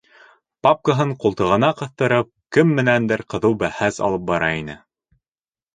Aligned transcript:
Папкаһын 0.67 1.11
ҡултығына 1.25 1.69
ҡыҫтырып, 1.83 2.31
кем 2.59 2.75
менәндер 2.81 3.25
ҡыҙыу 3.35 3.61
бәхәс 3.65 4.05
алып 4.09 4.29
бара 4.33 4.53
ине. 4.65 4.83